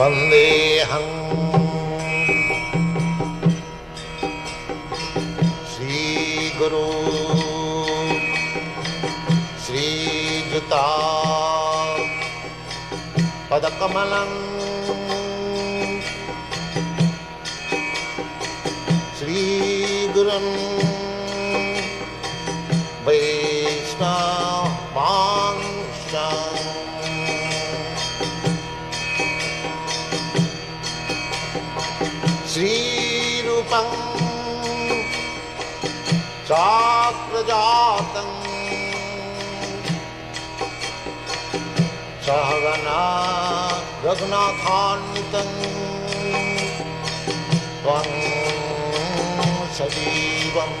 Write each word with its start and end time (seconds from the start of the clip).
वन्देऽहम् 0.00 1.16
श्रीगुरु 5.72 6.84
श्रीयुता 9.64 10.84
पदकमलम् 13.50 14.49
सहगना 42.30 42.98
रघुनाथान्वितम्। 44.04 45.54
त्वं 47.82 48.08
सजीवम्। 49.78 50.76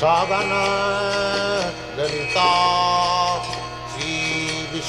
साधन 0.00 0.52
ललिता 1.98 2.50
श्रीविशाखान्वितांश्च 3.92 4.86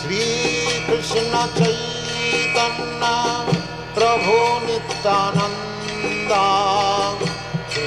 श्रीकृष्ण 0.00 1.34
चैतन्य 1.58 3.04
प्रभो 3.94 4.38
Nityananda. 4.66 6.44
Shri 7.72 7.86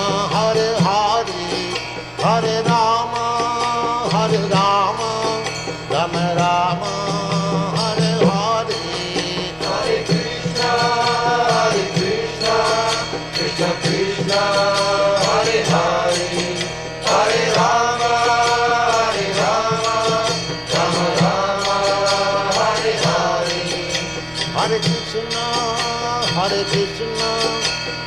Hare 26.35 26.63
Krishna, 26.71 27.31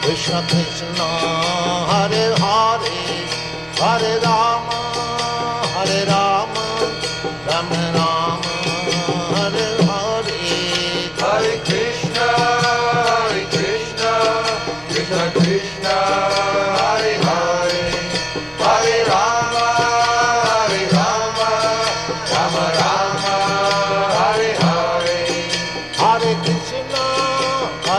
Krishna 0.03 0.41
Krishna, 0.49 1.09
Hare 1.91 2.27
Hare, 2.43 2.97
Hare 3.81 4.15
Rama, 4.25 4.81
Hare 5.75 6.01
Rama, 6.07 6.24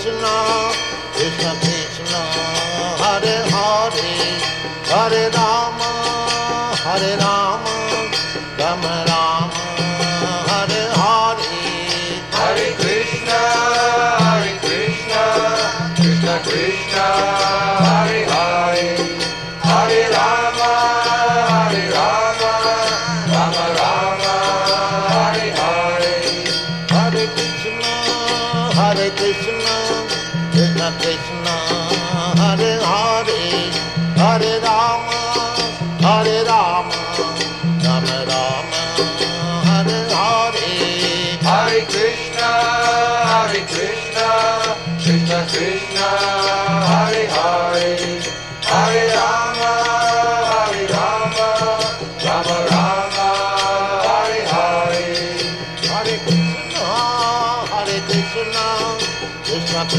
Krishna, 0.00 0.72
Krishna 1.12 1.52
Krishna, 1.60 2.22
Hare 3.02 3.36
Hare, 3.52 4.12
Hare 4.88 5.24
Rama, 5.36 5.90
Hare 6.84 7.12
Rama, 7.18 7.39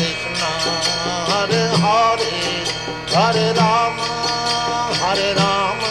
Krishna 0.01 0.35
ਹਰ 1.29 1.51
ਹਰੇ 1.75 2.63
ਹਰ 3.15 3.35
ਰਾਮ 3.57 3.99
ਹਰੇ 5.03 5.33
Ram. 5.35 5.90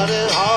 Hare 0.00 0.28
Hare 0.32 0.49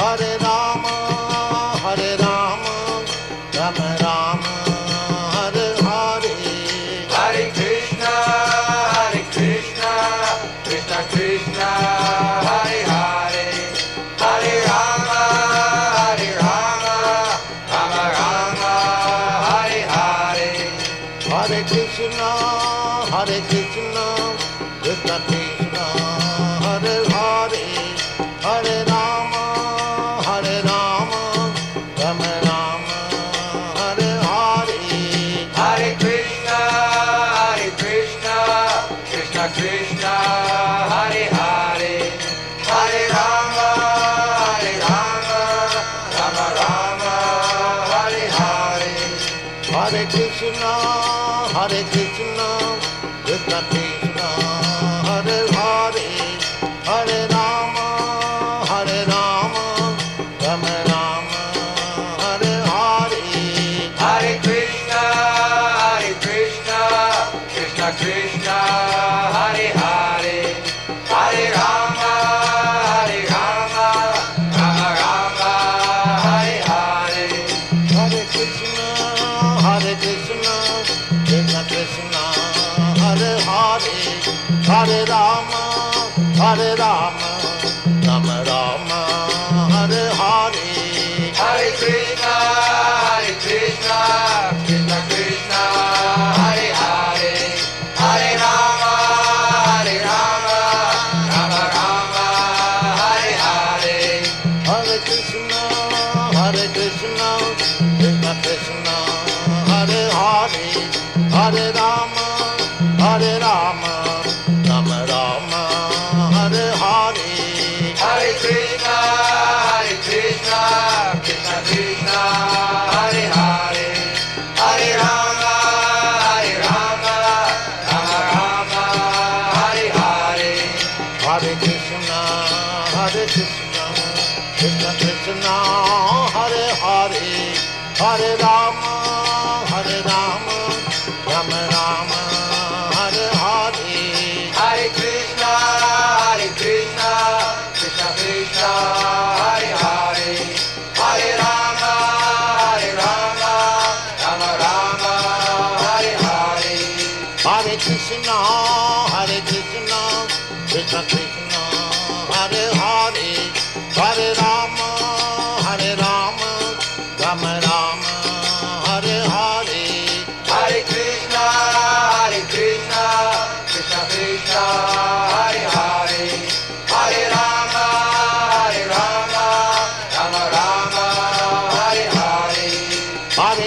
Hare 0.00 0.38
Rama. 0.38 0.69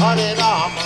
हरे 0.00 0.32
Ram 0.38 0.85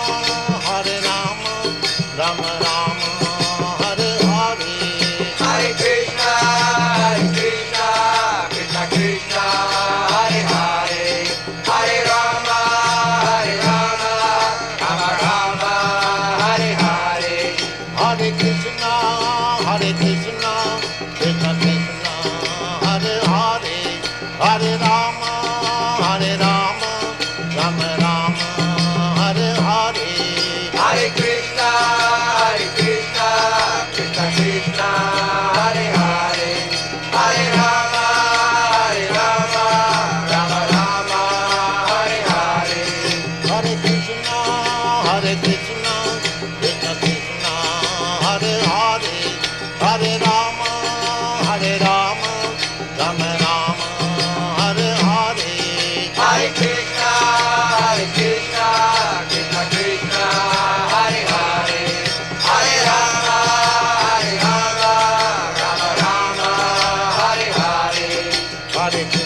Hare 37.21 37.51
Hare. 37.55 37.80
Hare 68.91 69.05
Krishna. 69.05 69.20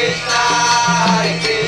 Krishna, 0.00 0.30
Hare 0.30 1.59